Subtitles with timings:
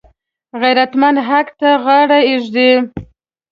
[0.61, 2.71] غیرتمند حق ته غاړه ږدي